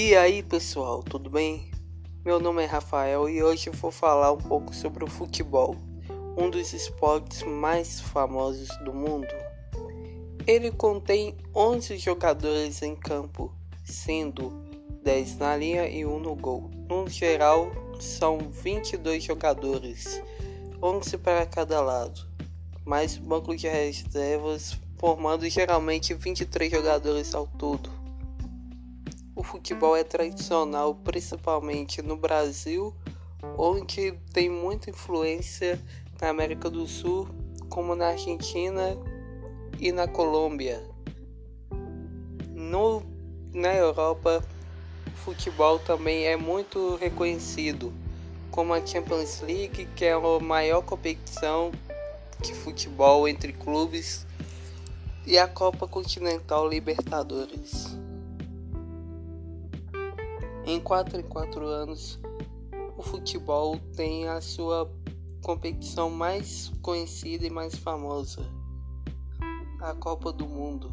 E 0.00 0.14
aí 0.14 0.44
pessoal, 0.44 1.02
tudo 1.02 1.28
bem? 1.28 1.72
Meu 2.24 2.38
nome 2.38 2.62
é 2.62 2.66
Rafael 2.66 3.28
e 3.28 3.42
hoje 3.42 3.68
vou 3.68 3.90
falar 3.90 4.30
um 4.30 4.38
pouco 4.38 4.72
sobre 4.72 5.02
o 5.02 5.08
futebol, 5.08 5.74
um 6.36 6.48
dos 6.48 6.72
esportes 6.72 7.42
mais 7.42 8.00
famosos 8.00 8.68
do 8.84 8.94
mundo. 8.94 9.26
Ele 10.46 10.70
contém 10.70 11.36
11 11.52 11.98
jogadores 11.98 12.80
em 12.80 12.94
campo, 12.94 13.52
sendo 13.82 14.50
10 15.02 15.38
na 15.38 15.56
linha 15.56 15.88
e 15.88 16.06
1 16.06 16.20
no 16.20 16.36
gol. 16.36 16.70
No 16.88 17.08
geral, 17.08 17.72
são 17.98 18.38
22 18.38 19.24
jogadores, 19.24 20.22
11 20.80 21.18
para 21.18 21.44
cada 21.44 21.80
lado, 21.80 22.20
mais 22.84 23.16
banco 23.16 23.56
de 23.56 23.66
reservas, 23.66 24.78
formando 24.96 25.48
geralmente 25.50 26.14
23 26.14 26.70
jogadores 26.70 27.34
ao 27.34 27.48
todo. 27.48 27.97
O 29.38 29.42
futebol 29.44 29.96
é 29.96 30.02
tradicional 30.02 30.96
principalmente 30.96 32.02
no 32.02 32.16
Brasil, 32.16 32.92
onde 33.56 34.10
tem 34.32 34.50
muita 34.50 34.90
influência 34.90 35.80
na 36.20 36.28
América 36.28 36.68
do 36.68 36.88
Sul, 36.88 37.28
como 37.68 37.94
na 37.94 38.08
Argentina 38.08 38.98
e 39.78 39.92
na 39.92 40.08
Colômbia. 40.08 40.82
No, 42.52 43.00
na 43.54 43.72
Europa, 43.72 44.44
o 45.06 45.16
futebol 45.18 45.78
também 45.78 46.26
é 46.26 46.36
muito 46.36 46.96
reconhecido, 46.96 47.92
como 48.50 48.74
a 48.74 48.84
Champions 48.84 49.40
League, 49.40 49.88
que 49.94 50.04
é 50.04 50.14
a 50.14 50.40
maior 50.40 50.82
competição 50.82 51.70
de 52.40 52.52
futebol 52.54 53.28
entre 53.28 53.52
clubes, 53.52 54.26
e 55.24 55.38
a 55.38 55.46
Copa 55.46 55.86
Continental 55.86 56.68
Libertadores. 56.68 57.97
Em 60.68 60.78
4 60.78 61.18
em 61.18 61.22
4 61.22 61.66
anos, 61.66 62.20
o 62.94 63.02
futebol 63.02 63.78
tem 63.96 64.28
a 64.28 64.38
sua 64.42 64.86
competição 65.42 66.10
mais 66.10 66.70
conhecida 66.82 67.46
e 67.46 67.50
mais 67.50 67.74
famosa, 67.74 68.42
a 69.80 69.94
Copa 69.94 70.30
do 70.30 70.46
Mundo. 70.46 70.92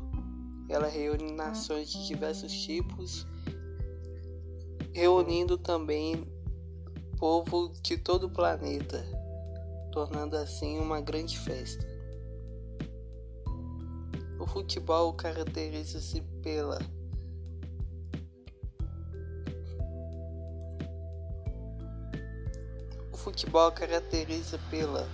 Ela 0.69 0.87
reúne 0.87 1.29
nações 1.33 1.89
de 1.89 2.07
diversos 2.07 2.53
tipos, 2.53 3.27
reunindo 4.93 5.57
também 5.57 6.25
povo 7.19 7.73
de 7.83 7.97
todo 7.97 8.27
o 8.27 8.31
planeta, 8.31 9.05
tornando 9.91 10.37
assim 10.37 10.79
uma 10.79 11.01
grande 11.01 11.37
festa. 11.37 11.85
O 14.39 14.47
futebol 14.47 15.11
caracteriza-se 15.11 16.21
pela 16.41 16.79
futebol 23.25 23.71
caracteriza 23.71 24.59
pela 24.69 25.09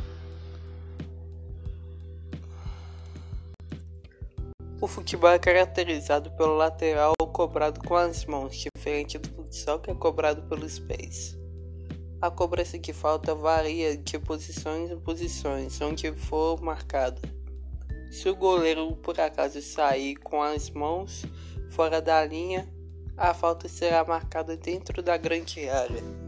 O 4.82 4.88
futebol 4.88 5.30
é 5.30 5.40
caracterizado 5.40 6.30
pelo 6.32 6.58
lateral 6.58 7.14
cobrado 7.32 7.80
com 7.88 7.96
as 7.96 8.26
mãos, 8.26 8.58
diferente 8.58 9.18
do 9.18 9.30
futsal 9.30 9.80
que 9.80 9.90
é 9.90 9.96
cobrado 9.96 10.42
pelos 10.50 10.78
pés. 10.78 11.38
A 12.20 12.30
cobrança 12.30 12.78
de 12.78 12.92
falta 12.92 13.34
varia 13.34 13.96
de 13.96 14.20
posições 14.20 14.92
em 14.92 15.00
posições, 15.00 15.80
onde 15.80 16.12
for 16.12 16.62
marcada. 16.62 17.22
Se 18.12 18.28
o 18.28 18.36
goleiro 18.36 18.94
por 18.98 19.18
acaso 19.22 19.62
sair 19.62 20.18
com 20.18 20.42
as 20.42 20.70
mãos 20.70 21.26
fora 21.70 22.02
da 22.02 22.26
linha, 22.26 22.68
a 23.16 23.34
falta 23.34 23.70
será 23.70 24.04
marcada 24.04 24.58
dentro 24.58 25.02
da 25.02 25.16
grande 25.16 25.70
área. 25.70 26.21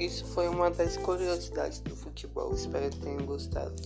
Isso 0.00 0.24
foi 0.24 0.48
uma 0.48 0.70
das 0.70 0.96
curiosidades 0.96 1.80
do 1.80 1.94
futebol. 1.94 2.54
Espero 2.54 2.88
que 2.88 3.00
tenham 3.00 3.26
gostado. 3.26 3.76